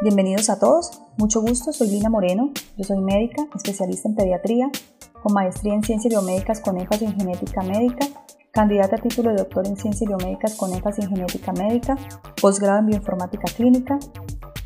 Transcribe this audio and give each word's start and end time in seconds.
Bienvenidos 0.00 0.48
a 0.48 0.60
todos, 0.60 1.02
mucho 1.16 1.40
gusto, 1.40 1.72
soy 1.72 1.88
Lina 1.88 2.08
Moreno, 2.08 2.52
yo 2.76 2.84
soy 2.84 3.00
médica, 3.00 3.48
especialista 3.56 4.08
en 4.08 4.14
pediatría, 4.14 4.70
con 5.20 5.32
maestría 5.32 5.74
en 5.74 5.82
ciencias 5.82 6.12
biomédicas 6.12 6.60
con 6.60 6.78
énfasis 6.78 7.08
en 7.08 7.18
genética 7.18 7.62
médica, 7.62 8.06
candidata 8.52 8.94
a 8.94 9.00
título 9.00 9.30
de 9.30 9.38
doctor 9.38 9.66
en 9.66 9.76
ciencias 9.76 10.06
biomédicas 10.06 10.54
con 10.54 10.72
énfasis 10.72 11.06
en 11.06 11.16
genética 11.16 11.52
médica, 11.52 11.96
posgrado 12.40 12.78
en 12.78 12.86
bioinformática 12.86 13.52
clínica, 13.56 13.98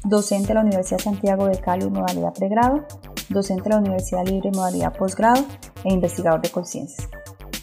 docente 0.05 0.49
de 0.49 0.55
la 0.55 0.61
Universidad 0.61 0.99
Santiago 0.99 1.47
de 1.47 1.59
Cali 1.59 1.89
modalidad 1.89 2.35
pregrado, 2.35 2.85
docente 3.31 3.63
de 3.63 3.71
la 3.71 3.79
Universidad 3.79 4.27
Libre 4.27 4.51
modalidad 4.53 4.95
posgrado 4.95 5.43
e 5.83 5.95
investigador 5.95 6.43
de 6.43 6.51
conciencias. 6.51 7.09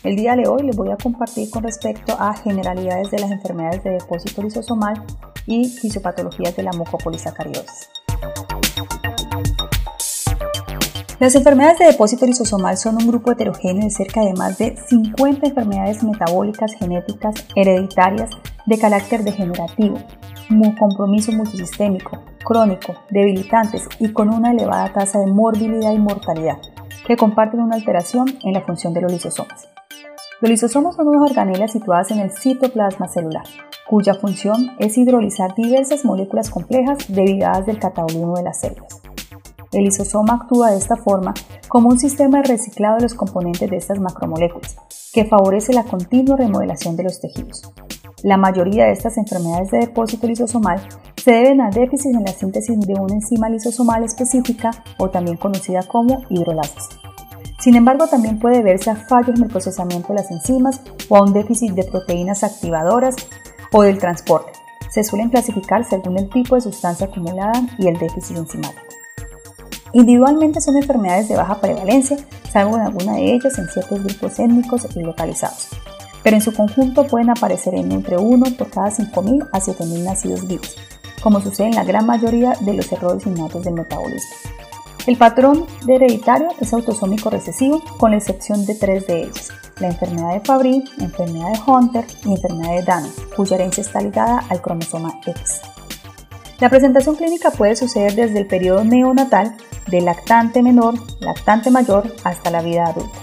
El 0.03 0.15
día 0.15 0.35
de 0.35 0.47
hoy 0.47 0.63
les 0.63 0.75
voy 0.75 0.89
a 0.89 0.97
compartir 0.97 1.51
con 1.51 1.61
respecto 1.61 2.15
a 2.17 2.33
generalidades 2.33 3.11
de 3.11 3.19
las 3.19 3.29
enfermedades 3.29 3.83
de 3.83 3.91
depósito 3.91 4.41
lisosomal 4.41 5.05
y 5.45 5.69
fisiopatologías 5.69 6.55
de 6.55 6.63
la 6.63 6.71
mucopolisacaridosis. 6.73 7.89
Las 11.19 11.35
enfermedades 11.35 11.79
de 11.79 11.85
depósito 11.85 12.25
lisosomal 12.25 12.77
son 12.77 12.95
un 12.95 13.07
grupo 13.07 13.31
heterogéneo 13.31 13.83
de 13.83 13.89
cerca 13.89 14.21
de 14.21 14.33
más 14.33 14.57
de 14.57 14.77
50 14.77 15.47
enfermedades 15.47 16.01
metabólicas 16.01 16.73
genéticas 16.73 17.35
hereditarias 17.55 18.29
de 18.65 18.77
carácter 18.77 19.23
degenerativo, 19.23 19.97
compromiso 20.79 21.31
multisistémico, 21.31 22.23
crónico, 22.43 22.95
debilitantes 23.09 23.87
y 23.99 24.11
con 24.13 24.33
una 24.33 24.51
elevada 24.51 24.93
tasa 24.93 25.19
de 25.19 25.27
morbilidad 25.27 25.91
y 25.91 25.99
mortalidad, 25.99 26.57
que 27.05 27.17
comparten 27.17 27.59
una 27.59 27.75
alteración 27.75 28.27
en 28.43 28.53
la 28.53 28.61
función 28.61 28.93
de 28.93 29.01
los 29.01 29.11
lisosomas. 29.11 29.67
Los 30.41 30.51
lisosomas 30.51 30.95
son 30.95 31.09
unas 31.09 31.29
organelas 31.29 31.73
situadas 31.73 32.11
en 32.11 32.19
el 32.19 32.31
citoplasma 32.31 33.09
celular, 33.09 33.43
cuya 33.89 34.13
función 34.13 34.71
es 34.79 34.97
hidrolizar 34.97 35.53
diversas 35.53 36.05
moléculas 36.05 36.49
complejas 36.49 36.97
derivadas 37.09 37.65
del 37.65 37.77
catabolismo 37.77 38.37
de 38.37 38.43
las 38.43 38.61
células. 38.61 39.01
El 39.73 39.83
lisosoma 39.83 40.35
actúa 40.35 40.71
de 40.71 40.77
esta 40.77 40.95
forma 40.95 41.33
como 41.67 41.89
un 41.89 41.99
sistema 41.99 42.37
de 42.37 42.47
reciclado 42.47 42.95
de 42.95 43.03
los 43.03 43.15
componentes 43.15 43.69
de 43.69 43.75
estas 43.75 43.99
macromoléculas, 43.99 44.77
que 45.11 45.25
favorece 45.25 45.73
la 45.73 45.83
continua 45.83 46.37
remodelación 46.37 46.95
de 46.95 47.03
los 47.03 47.19
tejidos. 47.19 47.73
La 48.23 48.37
mayoría 48.37 48.85
de 48.85 48.93
estas 48.93 49.17
enfermedades 49.17 49.71
de 49.71 49.79
depósito 49.79 50.25
lisosomal 50.25 50.79
se 51.17 51.31
deben 51.31 51.59
a 51.59 51.69
déficit 51.69 52.15
en 52.15 52.23
la 52.23 52.31
síntesis 52.31 52.79
de 52.79 52.93
una 52.93 53.15
enzima 53.15 53.49
lisosomal 53.49 54.05
específica 54.05 54.71
o 54.99 55.09
también 55.09 55.35
conocida 55.35 55.83
como 55.83 56.23
hidrolasis. 56.29 57.08
Sin 57.59 57.75
embargo, 57.75 58.07
también 58.07 58.39
puede 58.39 58.63
verse 58.63 58.89
a 58.89 58.95
fallos 58.95 59.35
en 59.35 59.43
el 59.43 59.49
procesamiento 59.49 60.09
de 60.09 60.21
las 60.21 60.31
enzimas 60.31 60.79
o 61.09 61.17
a 61.17 61.23
un 61.23 61.33
déficit 61.33 61.73
de 61.73 61.83
proteínas 61.83 62.43
activadoras 62.43 63.15
o 63.73 63.83
del 63.83 63.99
transporte. 63.99 64.53
Se 64.89 65.03
suelen 65.03 65.29
clasificar 65.29 65.85
según 65.85 66.17
el 66.17 66.29
tipo 66.29 66.55
de 66.55 66.61
sustancia 66.61 67.07
acumulada 67.07 67.61
y 67.77 67.87
el 67.87 67.99
déficit 67.99 68.37
enzimático. 68.37 68.81
Individualmente 69.91 70.61
son 70.61 70.77
enfermedades 70.77 71.27
de 71.27 71.35
baja 71.35 71.59
prevalencia, 71.59 72.17
salvo 72.51 72.77
en 72.77 72.83
alguna 72.83 73.13
de 73.13 73.33
ellas 73.33 73.57
en 73.57 73.67
ciertos 73.67 74.03
grupos 74.03 74.39
étnicos 74.39 74.87
y 74.95 75.01
localizados, 75.01 75.69
pero 76.23 76.35
en 76.35 76.41
su 76.41 76.53
conjunto 76.53 77.07
pueden 77.07 77.29
aparecer 77.29 77.75
en 77.75 77.91
entre 77.91 78.17
1 78.17 78.45
por 78.57 78.69
cada 78.69 78.89
5.000 78.89 79.49
a 79.51 79.59
7.000 79.59 80.03
nacidos 80.03 80.47
vivos, 80.47 80.75
como 81.21 81.41
sucede 81.41 81.67
en 81.67 81.75
la 81.75 81.83
gran 81.83 82.05
mayoría 82.05 82.53
de 82.61 82.73
los 82.73 82.91
errores 82.91 83.25
innatos 83.25 83.63
del 83.63 83.73
metabolismo. 83.73 84.58
El 85.09 85.17
patrón 85.17 85.65
de 85.87 85.95
hereditario 85.95 86.49
es 86.61 86.71
autosómico 86.71 87.31
recesivo, 87.31 87.81
con 87.97 88.11
la 88.11 88.17
excepción 88.17 88.67
de 88.67 88.75
tres 88.75 89.07
de 89.07 89.23
ellos, 89.23 89.49
la 89.79 89.87
enfermedad 89.87 90.35
de 90.35 90.41
Fabry, 90.41 90.83
enfermedad 90.99 91.51
de 91.51 91.59
Hunter 91.65 92.05
y 92.25 92.33
enfermedad 92.33 92.75
de 92.75 92.83
Danon, 92.83 93.11
cuya 93.35 93.55
herencia 93.55 93.81
está 93.81 94.01
ligada 94.01 94.45
al 94.49 94.61
cromosoma 94.61 95.19
X. 95.25 95.61
La 96.59 96.69
presentación 96.69 97.15
clínica 97.15 97.49
puede 97.49 97.75
suceder 97.75 98.13
desde 98.13 98.37
el 98.37 98.45
periodo 98.45 98.83
neonatal, 98.83 99.57
de 99.87 100.01
lactante 100.01 100.61
menor, 100.61 100.93
lactante 101.21 101.71
mayor, 101.71 102.13
hasta 102.23 102.51
la 102.51 102.61
vida 102.61 102.85
adulta. 102.85 103.17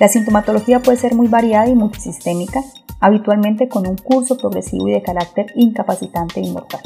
La 0.00 0.08
sintomatología 0.08 0.82
puede 0.82 0.98
ser 0.98 1.14
muy 1.14 1.28
variada 1.28 1.68
y 1.68 1.76
multisistémica, 1.76 2.60
habitualmente 2.98 3.68
con 3.68 3.86
un 3.86 3.96
curso 3.96 4.36
progresivo 4.36 4.88
y 4.88 4.94
de 4.94 5.02
carácter 5.02 5.46
incapacitante 5.54 6.40
y 6.40 6.50
mortal. 6.50 6.80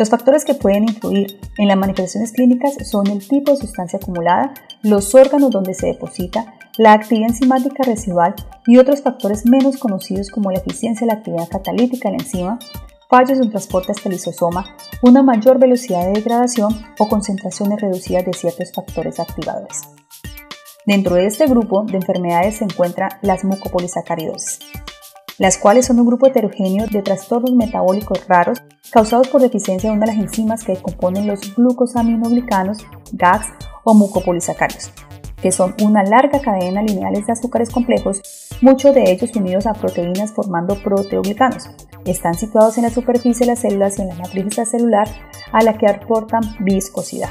Los 0.00 0.08
factores 0.08 0.46
que 0.46 0.54
pueden 0.54 0.84
influir 0.84 1.38
en 1.58 1.68
las 1.68 1.76
manifestaciones 1.76 2.32
clínicas 2.32 2.72
son 2.88 3.06
el 3.08 3.18
tipo 3.28 3.52
de 3.52 3.58
sustancia 3.58 3.98
acumulada, 3.98 4.54
los 4.82 5.14
órganos 5.14 5.50
donde 5.50 5.74
se 5.74 5.88
deposita, 5.88 6.54
la 6.78 6.94
actividad 6.94 7.28
enzimática 7.28 7.82
residual 7.82 8.34
y 8.66 8.78
otros 8.78 9.02
factores 9.02 9.44
menos 9.44 9.76
conocidos 9.76 10.30
como 10.30 10.50
la 10.50 10.60
eficiencia 10.60 11.06
de 11.06 11.12
la 11.12 11.18
actividad 11.18 11.48
catalítica 11.50 12.08
de 12.08 12.16
la 12.16 12.22
enzima, 12.22 12.58
fallos 13.10 13.40
en 13.40 13.50
transporte 13.50 13.92
hasta 13.92 14.08
el 14.08 14.14
lisosoma, 14.14 14.74
una 15.02 15.22
mayor 15.22 15.58
velocidad 15.58 16.06
de 16.06 16.12
degradación 16.14 16.74
o 16.98 17.06
concentraciones 17.06 17.78
reducidas 17.82 18.24
de 18.24 18.32
ciertos 18.32 18.72
factores 18.72 19.20
activadores. 19.20 19.82
Dentro 20.86 21.16
de 21.16 21.26
este 21.26 21.44
grupo 21.44 21.82
de 21.82 21.96
enfermedades 21.96 22.56
se 22.56 22.64
encuentran 22.64 23.10
las 23.20 23.44
mucopolisacaridosis, 23.44 24.60
las 25.40 25.56
cuales 25.56 25.86
son 25.86 25.98
un 25.98 26.06
grupo 26.06 26.26
heterogéneo 26.26 26.86
de 26.86 27.00
trastornos 27.00 27.54
metabólicos 27.54 28.28
raros 28.28 28.62
causados 28.92 29.28
por 29.28 29.40
deficiencia 29.40 29.88
de 29.88 29.96
una 29.96 30.04
de 30.04 30.12
las 30.12 30.22
enzimas 30.22 30.64
que 30.64 30.76
componen 30.76 31.26
los 31.26 31.56
glucosaminoglicanos, 31.56 32.86
GAGs 33.12 33.46
o 33.84 33.94
mucopolisacáridos, 33.94 34.92
que 35.40 35.50
son 35.50 35.74
una 35.82 36.02
larga 36.02 36.40
cadena 36.40 36.82
lineales 36.82 37.26
de 37.26 37.32
azúcares 37.32 37.70
complejos, 37.70 38.20
muchos 38.60 38.94
de 38.94 39.10
ellos 39.10 39.34
unidos 39.34 39.66
a 39.66 39.72
proteínas 39.72 40.30
formando 40.32 40.76
proteoglicanos. 40.82 41.70
Están 42.04 42.34
situados 42.34 42.76
en 42.76 42.84
la 42.84 42.90
superficie 42.90 43.46
de 43.46 43.52
las 43.52 43.60
células 43.60 43.98
y 43.98 44.02
en 44.02 44.08
la 44.08 44.16
matriz 44.16 44.54
celular 44.70 45.08
a 45.52 45.62
la 45.62 45.78
que 45.78 45.86
aportan 45.86 46.42
viscosidad. 46.60 47.30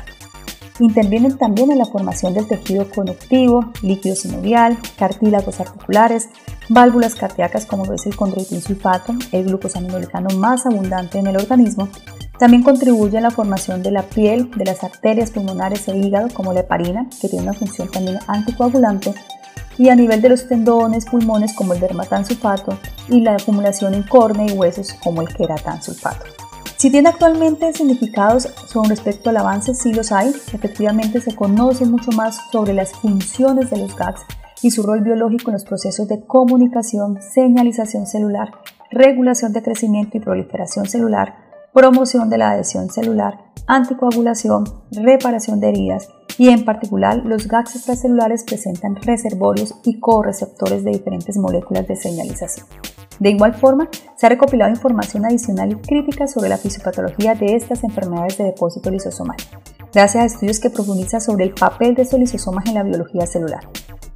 Intervienen 0.80 1.38
también 1.38 1.72
en 1.72 1.78
la 1.78 1.86
formación 1.86 2.34
del 2.34 2.48
tejido 2.48 2.90
conectivo, 2.90 3.72
líquido 3.84 4.16
sinovial, 4.16 4.78
cartílagos 4.98 5.60
articulares, 5.60 6.30
válvulas 6.70 7.16
cardíacas 7.16 7.66
como 7.66 7.86
lo 7.86 7.94
es 7.94 8.06
el 8.06 8.16
condroitin 8.16 8.62
sulfato, 8.62 9.14
el 9.32 9.46
glucosaminolicano 9.46 10.38
más 10.38 10.66
abundante 10.66 11.20
en 11.20 11.28
el 11.28 11.36
organismo. 11.36 11.90
También 12.38 12.64
contribuye 12.64 13.18
a 13.18 13.22
la 13.22 13.32
formación 13.32 13.84
de 13.84 13.92
la 13.92 14.04
piel, 14.04 14.50
de 14.52 14.66
las 14.66 14.84
arterias 14.84 15.32
pulmonares 15.32 15.88
e 15.88 15.98
hígado 15.98 16.30
como 16.34 16.54
la 16.54 16.62
heparina, 16.62 17.10
que 17.20 17.28
tiene 17.28 17.44
una 17.44 17.54
función 17.54 17.90
también 17.92 18.20
anticoagulante, 18.28 19.14
y 19.78 19.90
a 19.90 19.96
nivel 19.96 20.22
de 20.22 20.30
los 20.30 20.48
tendones, 20.48 21.06
pulmones 21.06 21.54
como 21.54 21.74
el 21.74 21.80
dermatansulfato 21.80 22.78
y 23.08 23.22
la 23.22 23.36
acumulación 23.36 23.94
en 23.94 24.04
córnea 24.04 24.46
y 24.46 24.58
huesos 24.58 24.94
como 25.04 25.22
el 25.22 25.34
queratansulfato. 25.34 26.26
Si 26.78 26.90
tiene 26.90 27.10
actualmente 27.10 27.74
significados 27.74 28.48
con 28.72 28.88
respecto 28.88 29.30
al 29.30 29.38
avance, 29.38 29.74
sí 29.74 29.94
los 29.94 30.14
hay. 30.14 30.30
Efectivamente 30.54 31.20
se 31.20 31.36
conoce 31.36 31.86
mucho 31.86 32.12
más 32.12 32.40
sobre 32.54 32.74
las 32.74 32.92
funciones 32.92 33.70
de 33.70 33.80
los 33.80 33.96
GAGs 33.96 34.22
y 34.62 34.72
su 34.72 34.84
rol 34.84 35.02
biológico 35.02 35.50
en 35.50 35.54
los 35.54 35.66
procesos 35.66 36.08
de 36.08 36.26
comunicación, 36.26 37.22
señalización 37.22 38.06
celular, 38.06 38.52
regulación 38.92 39.54
de 39.54 39.64
crecimiento 39.64 40.18
y 40.18 40.20
proliferación 40.22 40.86
celular, 40.86 41.36
promoción 41.74 42.30
de 42.30 42.38
la 42.38 42.52
adhesión 42.52 42.90
celular, 42.90 43.40
anticoagulación, 43.68 44.66
reparación 44.92 45.60
de 45.60 45.70
heridas 45.70 46.10
y 46.38 46.50
en 46.50 46.66
particular 46.66 47.18
los 47.26 47.48
GAGs 47.48 47.76
extracelulares 47.76 48.44
presentan 48.44 48.96
reservorios 48.96 49.76
y 49.84 50.00
co-receptores 50.00 50.84
de 50.84 50.92
diferentes 50.92 51.38
moléculas 51.38 51.88
de 51.88 51.96
señalización. 51.96 52.66
De 53.20 53.30
igual 53.30 53.54
forma, 53.54 53.90
se 54.16 54.26
ha 54.26 54.30
recopilado 54.30 54.72
información 54.72 55.26
adicional 55.26 55.74
y 55.74 55.76
crítica 55.76 56.28
sobre 56.28 56.50
la 56.50 56.58
fisiopatología 56.58 57.36
de 57.36 57.56
estas 57.56 57.84
enfermedades 57.84 58.38
de 58.38 58.46
depósito 58.46 58.90
lisosomal, 58.90 59.38
gracias 59.94 60.24
a 60.24 60.26
estudios 60.26 60.60
que 60.62 60.70
profundizan 60.70 61.20
sobre 61.20 61.44
el 61.44 61.54
papel 61.54 61.96
de 61.96 62.04
estos 62.04 62.20
lisosomas 62.20 62.66
en 62.68 62.76
la 62.76 62.84
biología 62.84 63.28
celular, 63.28 63.68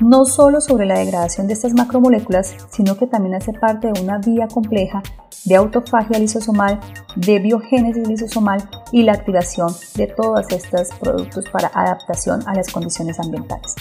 no 0.03 0.25
solo 0.25 0.61
sobre 0.61 0.85
la 0.85 0.99
degradación 0.99 1.47
de 1.47 1.53
estas 1.53 1.73
macromoléculas, 1.73 2.55
sino 2.71 2.97
que 2.97 3.07
también 3.07 3.35
hace 3.35 3.53
parte 3.53 3.91
de 3.91 4.01
una 4.01 4.17
vía 4.17 4.47
compleja 4.47 5.01
de 5.45 5.55
autofagia 5.55 6.19
lisosomal, 6.19 6.79
de 7.15 7.39
biogénesis 7.39 8.07
lisosomal 8.07 8.69
y 8.91 9.03
la 9.03 9.13
activación 9.13 9.73
de 9.95 10.07
todos 10.07 10.45
estos 10.51 10.89
productos 10.99 11.49
para 11.49 11.71
adaptación 11.73 12.41
a 12.47 12.53
las 12.53 12.71
condiciones 12.71 13.19
ambientales. 13.19 13.75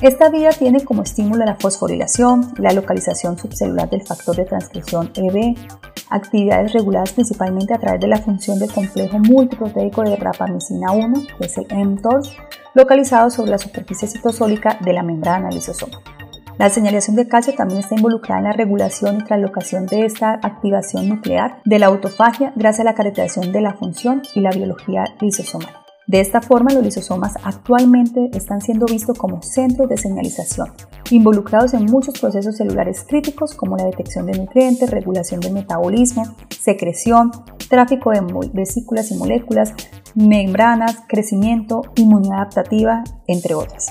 Esta 0.00 0.30
vía 0.30 0.50
tiene 0.50 0.84
como 0.84 1.02
estímulo 1.02 1.44
la 1.44 1.56
fosforilación, 1.56 2.52
la 2.58 2.72
localización 2.72 3.36
subcelular 3.36 3.90
del 3.90 4.06
factor 4.06 4.36
de 4.36 4.44
transcripción 4.44 5.10
EB, 5.12 5.56
actividades 6.08 6.72
reguladas 6.72 7.12
principalmente 7.12 7.74
a 7.74 7.78
través 7.78 8.00
de 8.00 8.06
la 8.06 8.18
función 8.18 8.60
del 8.60 8.72
complejo 8.72 9.18
multiproteico 9.18 10.02
de 10.02 10.14
rapamicina 10.14 10.92
1, 10.92 11.22
que 11.36 11.46
es 11.46 11.58
el 11.58 11.66
mTOR, 11.84 12.22
localizado 12.74 13.28
sobre 13.28 13.50
la 13.50 13.58
superficie 13.58 14.06
citosólica 14.06 14.78
de 14.84 14.92
la 14.92 15.02
membrana 15.02 15.50
lisosoma. 15.50 15.98
La 16.58 16.70
señalización 16.70 17.16
de 17.16 17.26
calcio 17.26 17.54
también 17.54 17.80
está 17.80 17.96
involucrada 17.96 18.38
en 18.38 18.46
la 18.46 18.52
regulación 18.52 19.16
y 19.16 19.24
translocación 19.24 19.86
de 19.86 20.06
esta 20.06 20.34
activación 20.34 21.08
nuclear 21.08 21.60
de 21.64 21.78
la 21.80 21.86
autofagia 21.86 22.52
gracias 22.54 22.80
a 22.80 22.90
la 22.90 22.94
caracterización 22.94 23.50
de 23.50 23.62
la 23.62 23.74
función 23.74 24.22
y 24.32 24.40
la 24.42 24.50
biología 24.50 25.04
lisosomal. 25.20 25.87
De 26.08 26.20
esta 26.20 26.40
forma, 26.40 26.72
los 26.72 26.82
lisosomas 26.82 27.34
actualmente 27.44 28.30
están 28.32 28.62
siendo 28.62 28.86
vistos 28.86 29.18
como 29.18 29.42
centros 29.42 29.90
de 29.90 29.98
señalización, 29.98 30.72
involucrados 31.10 31.74
en 31.74 31.84
muchos 31.84 32.18
procesos 32.18 32.56
celulares 32.56 33.04
críticos 33.06 33.54
como 33.54 33.76
la 33.76 33.84
detección 33.84 34.24
de 34.24 34.38
nutrientes, 34.38 34.90
regulación 34.90 35.40
del 35.40 35.52
metabolismo, 35.52 36.24
secreción, 36.48 37.30
tráfico 37.68 38.10
de 38.10 38.22
vesículas 38.54 39.10
y 39.10 39.16
moléculas, 39.16 39.74
membranas, 40.14 40.96
crecimiento, 41.08 41.82
inmunidad 41.96 42.38
adaptativa, 42.38 43.04
entre 43.26 43.54
otras. 43.54 43.88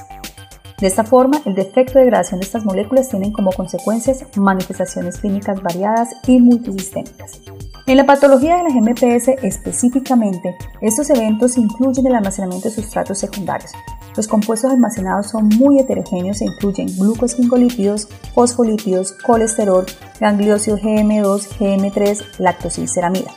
De 0.82 0.88
esta 0.88 1.04
forma, 1.04 1.40
el 1.46 1.54
defecto 1.54 2.00
de 2.00 2.06
degradación 2.06 2.40
de 2.40 2.48
estas 2.48 2.66
moléculas 2.66 3.10
tienen 3.10 3.32
como 3.32 3.52
consecuencias 3.52 4.26
manifestaciones 4.36 5.20
clínicas 5.20 5.62
variadas 5.62 6.10
y 6.26 6.40
multisistémicas. 6.42 7.42
En 7.88 7.96
la 7.96 8.06
patología 8.06 8.58
de 8.58 8.64
las 8.64 8.74
MPS 8.74 9.30
específicamente, 9.44 10.58
estos 10.82 11.10
eventos 11.10 11.58
incluyen 11.58 12.06
el 12.08 12.16
almacenamiento 12.16 12.68
de 12.68 12.76
sustratos 12.76 13.18
secundarios. 13.18 13.72
Los 14.18 14.28
compuestos 14.28 14.70
almacenados 14.70 15.28
son 15.30 15.48
muy 15.48 15.80
heterogéneos 15.80 16.42
e 16.42 16.46
incluyen 16.48 16.90
glucosfingolípidos, 16.98 18.10
fosfolípidos, 18.36 19.14
colesterol, 19.14 19.86
gangliósidos 20.20 20.82
GM2, 20.82 21.48
GM3, 21.60 22.40
lactosilceramida. 22.40 23.32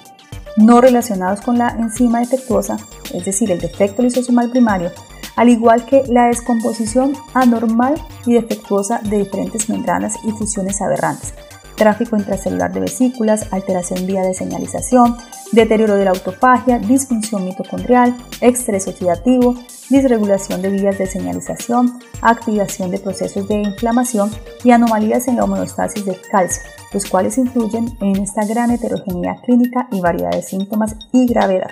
No 0.56 0.80
relacionados 0.80 1.42
con 1.42 1.56
la 1.56 1.68
enzima 1.68 2.18
defectuosa, 2.18 2.76
es 3.14 3.24
decir, 3.24 3.52
el 3.52 3.60
defecto 3.60 4.02
lisosomal 4.02 4.50
primario, 4.50 4.90
al 5.36 5.48
igual 5.48 5.84
que 5.84 6.02
la 6.08 6.26
descomposición 6.26 7.12
anormal 7.34 7.94
y 8.26 8.32
defectuosa 8.32 8.98
de 9.04 9.18
diferentes 9.18 9.68
membranas 9.68 10.16
y 10.24 10.32
fusiones 10.32 10.82
aberrantes, 10.82 11.34
tráfico 11.80 12.14
intracelular 12.14 12.74
de 12.74 12.80
vesículas, 12.80 13.50
alteración 13.54 14.06
vía 14.06 14.20
de 14.20 14.34
señalización, 14.34 15.16
deterioro 15.50 15.96
de 15.96 16.04
la 16.04 16.10
autofagia, 16.10 16.78
disfunción 16.78 17.46
mitocondrial, 17.46 18.14
estrés 18.42 18.86
oxidativo, 18.86 19.54
disregulación 19.88 20.60
de 20.60 20.68
vías 20.72 20.98
de 20.98 21.06
señalización, 21.06 21.98
activación 22.20 22.90
de 22.90 22.98
procesos 22.98 23.48
de 23.48 23.62
inflamación 23.62 24.30
y 24.62 24.72
anomalías 24.72 25.26
en 25.26 25.36
la 25.36 25.44
homeostasis 25.44 26.04
del 26.04 26.20
calcio, 26.30 26.62
los 26.92 27.06
cuales 27.06 27.38
influyen 27.38 27.96
en 28.02 28.16
esta 28.16 28.44
gran 28.44 28.70
heterogeneidad 28.70 29.40
clínica 29.42 29.88
y 29.90 30.02
variedad 30.02 30.32
de 30.32 30.42
síntomas 30.42 30.96
y 31.12 31.26
gravedad. 31.26 31.70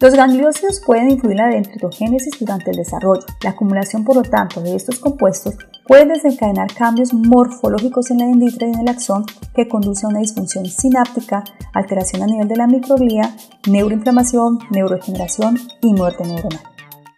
Los 0.00 0.12
gangliósidos 0.14 0.80
pueden 0.84 1.10
influir 1.10 1.38
en 1.38 1.46
la 1.46 1.54
dendritogénesis 1.54 2.38
durante 2.40 2.72
el 2.72 2.78
desarrollo. 2.78 3.24
La 3.42 3.50
acumulación, 3.50 4.04
por 4.04 4.16
lo 4.16 4.22
tanto, 4.22 4.60
de 4.60 4.74
estos 4.74 4.98
compuestos 4.98 5.54
puede 5.86 6.06
desencadenar 6.06 6.74
cambios 6.74 7.14
morfológicos 7.14 8.10
en 8.10 8.18
la 8.18 8.26
dendrita 8.26 8.66
y 8.66 8.72
en 8.72 8.80
el 8.80 8.88
axón 8.88 9.24
que 9.54 9.68
conduce 9.68 10.04
a 10.04 10.08
una 10.08 10.18
disfunción 10.18 10.66
sináptica, 10.66 11.44
alteración 11.72 12.24
a 12.24 12.26
nivel 12.26 12.48
de 12.48 12.56
la 12.56 12.66
microglía, 12.66 13.36
neuroinflamación, 13.68 14.58
neurodegeneración 14.70 15.58
y 15.80 15.92
muerte 15.94 16.24
neuronal. 16.24 16.73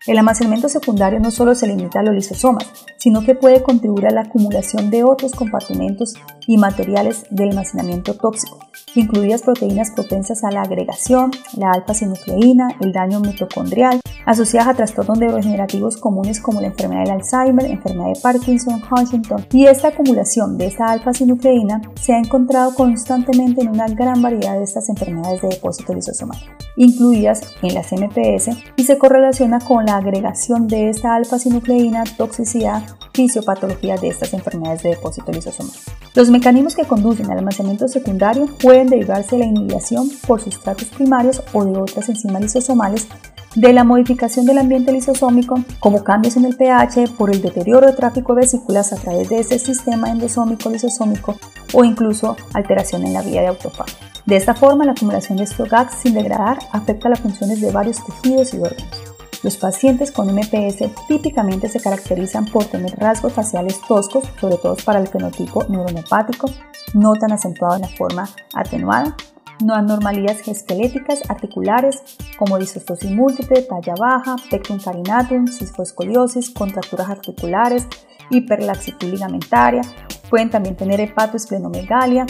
El 0.07 0.19
almacenamiento 0.19 0.69
secundario 0.69 1.19
no 1.19 1.33
solo 1.33 1.57
se 1.57 1.67
limita 1.67 1.99
a 1.99 2.03
los 2.05 2.15
lisosomas, 2.15 2.71
sino 2.97 3.23
que 3.23 3.35
puede 3.35 3.65
contribuir 3.65 4.07
a 4.07 4.13
la 4.13 4.21
acumulación 4.21 4.89
de 4.89 5.03
otros 5.03 5.33
compartimentos 5.33 6.15
y 6.47 6.59
materiales 6.59 7.27
de 7.31 7.43
almacenamiento 7.43 8.15
tóxico, 8.15 8.61
incluidas 8.95 9.43
proteínas 9.43 9.91
propensas 9.91 10.45
a 10.45 10.53
la 10.53 10.63
agregación, 10.63 11.33
la 11.57 11.73
alfa-sinucleína, 11.73 12.69
el 12.81 12.93
daño 12.93 13.19
mitocondrial, 13.19 14.01
asociadas 14.27 14.69
a 14.69 14.75
trastornos 14.75 15.19
neurodegenerativos 15.19 15.97
comunes 15.97 16.41
como 16.41 16.61
la 16.61 16.69
enfermedad 16.69 17.05
del 17.05 17.13
Alzheimer, 17.13 17.67
enfermedad 17.67 18.13
de 18.13 18.21
Parkinson, 18.21 18.83
Huntington. 18.91 19.47
Y 19.53 19.67
esta 19.67 19.89
acumulación 19.89 20.59
de 20.59 20.67
esta 20.67 20.87
alfa-sinucleína 20.87 21.81
se 22.01 22.13
ha 22.13 22.19
encontrado 22.19 22.75
constantemente 22.75 23.63
en 23.63 23.71
una 23.71 23.87
gran 23.87 24.21
variedad 24.21 24.57
de 24.57 24.65
estas 24.65 24.89
enfermedades 24.89 25.43
de 25.43 25.49
depósito 25.49 25.95
lisosomal, 25.95 26.39
incluidas 26.77 27.41
en 27.63 27.75
las 27.75 27.93
MPS, 27.93 28.51
y 28.77 28.85
se 28.85 28.99
correlaciona 28.99 29.61
con 29.61 29.87
la 29.87 29.96
agregación 29.97 30.69
de 30.69 30.89
esta 30.89 31.15
alfa-sinucleína, 31.15 32.05
toxicidad, 32.17 32.83
fisiopatología 33.13 33.97
de 33.97 34.09
estas 34.09 34.33
enfermedades 34.35 34.83
de 34.83 34.91
depósito 34.91 35.33
lisosomal. 35.33 35.75
Los 36.15 36.31
mecanismos 36.31 36.75
que 36.75 36.85
conducen 36.85 37.31
al 37.31 37.39
almacenamiento 37.39 37.89
secundario 37.89 38.47
pueden 38.63 38.89
derivarse 38.89 39.37
de 39.37 39.41
la 39.41 39.47
inhibición 39.47 40.09
por 40.27 40.41
sustratos 40.41 40.89
primarios 40.89 41.43
o 41.53 41.65
de 41.65 41.79
otras 41.79 42.09
enzimas 42.09 42.43
lisosomales, 42.43 43.09
de 43.57 43.73
la 43.73 43.85
modificación 43.85 44.45
del 44.45 44.59
ambiente 44.59 44.93
lisosómico, 44.93 45.63
como 45.81 46.05
cambios 46.05 46.37
en 46.37 46.45
el 46.45 46.57
pH 46.57 47.09
por 47.17 47.31
el 47.31 47.41
deterioro 47.41 47.87
de 47.87 47.95
tráfico 47.95 48.35
de 48.35 48.43
vesículas 48.43 48.93
a 48.93 48.97
través 48.97 49.31
de 49.31 49.41
ese 49.41 49.59
sistema 49.59 50.11
endosómico 50.11 50.69
lisosómico 50.69 51.37
o 51.73 51.83
incluso 51.83 52.37
alteración 52.53 53.07
en 53.07 53.15
la 53.15 53.23
vía 53.23 53.41
de 53.41 53.49
autofagia. 53.49 53.97
De 54.27 54.37
esta 54.37 54.55
forma, 54.55 54.85
la 54.85 54.93
acumulación 54.93 55.39
de 55.39 55.45
estos 55.45 55.71
GAGs 55.71 55.95
sin 56.03 56.15
degradar 56.15 56.59
afecta 56.73 57.09
las 57.09 57.21
funciones 57.21 57.61
de 57.61 57.71
varios 57.71 58.05
tejidos 58.05 58.53
y 58.55 58.59
órganos. 58.59 59.06
Los 59.43 59.57
pacientes 59.57 60.11
con 60.13 60.35
MPS 60.35 60.91
típicamente 61.09 61.69
se 61.69 61.81
caracterizan 61.81 62.47
por 62.47 62.65
tener 62.65 62.97
rasgos 62.99 63.33
faciales 63.33 63.81
toscos, 63.87 64.25
sobre 64.41 64.57
todo 64.57 64.77
para 64.85 64.99
el 64.99 65.09
fenotipo 65.09 65.65
neuronopático, 65.69 66.51
no 66.95 67.15
tan 67.15 67.33
acentuado 67.33 67.77
en 67.77 67.83
la 67.83 67.89
forma 67.89 68.29
atenuada, 68.55 69.17
no 69.65 69.75
anormalidades 69.75 70.47
esqueléticas 70.49 71.23
articulares 71.29 72.03
como 72.39 72.59
disostosis 72.59 73.11
múltiple, 73.11 73.63
talla 73.63 73.95
baja, 73.99 74.37
pectum 74.51 74.79
carinatum, 74.79 75.47
cisfoscoliosis, 75.47 76.51
contracturas 76.51 77.09
articulares, 77.09 77.87
hiperlaxitud 78.31 79.09
ligamentaria, 79.09 79.83
pueden 80.29 80.51
también 80.51 80.77
tener 80.77 81.01
hepatoesplenomegalia, 81.01 82.27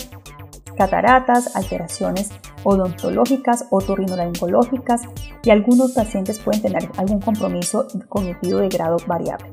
cataratas, 0.77 1.55
alteraciones 1.57 2.31
odontológicas, 2.65 3.67
otorrinolaringológicas 3.71 5.03
y 5.43 5.51
algunos 5.51 5.93
pacientes 5.93 6.39
pueden 6.39 6.63
tener 6.63 6.89
algún 6.97 7.21
compromiso 7.21 7.87
cognitivo 8.09 8.59
de 8.59 8.69
grado 8.69 8.97
variable. 9.07 9.49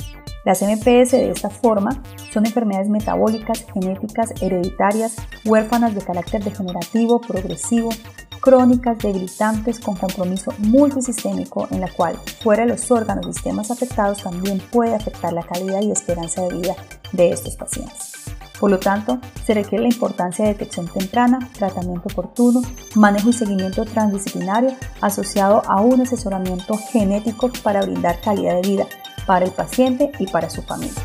Las 0.45 0.61
MPS 0.61 1.11
de 1.11 1.31
esta 1.31 1.49
forma 1.49 2.03
son 2.31 2.45
enfermedades 2.45 2.89
metabólicas, 2.89 3.65
genéticas, 3.73 4.33
hereditarias, 4.41 5.15
huérfanas 5.45 5.95
de 5.95 6.01
carácter 6.01 6.43
degenerativo, 6.43 7.21
progresivo, 7.21 7.89
crónicas, 8.41 8.97
debilitantes, 8.99 9.79
con 9.79 9.95
compromiso 9.95 10.53
multisistémico 10.57 11.69
en 11.71 11.79
la 11.79 11.87
cual, 11.87 12.17
fuera 12.41 12.63
de 12.63 12.69
los 12.71 12.91
órganos 12.91 13.25
y 13.27 13.33
sistemas 13.33 13.71
afectados, 13.71 14.21
también 14.21 14.61
puede 14.69 14.93
afectar 14.93 15.31
la 15.31 15.43
calidad 15.43 15.81
y 15.81 15.91
esperanza 15.91 16.41
de 16.41 16.55
vida 16.57 16.75
de 17.13 17.29
estos 17.29 17.55
pacientes. 17.55 18.22
Por 18.63 18.71
lo 18.71 18.79
tanto, 18.79 19.19
se 19.45 19.53
requiere 19.53 19.83
la 19.83 19.93
importancia 19.93 20.45
de 20.45 20.53
detección 20.53 20.87
temprana, 20.87 21.49
tratamiento 21.51 22.07
oportuno, 22.09 22.61
manejo 22.95 23.27
y 23.29 23.33
seguimiento 23.33 23.83
transdisciplinario 23.83 24.71
asociado 25.01 25.63
a 25.67 25.81
un 25.81 25.99
asesoramiento 25.99 26.77
genético 26.77 27.51
para 27.61 27.81
brindar 27.81 28.21
calidad 28.21 28.61
de 28.61 28.69
vida 28.69 28.87
para 29.27 29.43
el 29.43 29.51
paciente 29.51 30.13
y 30.17 30.27
para 30.27 30.49
su 30.49 30.61
familia. 30.61 30.95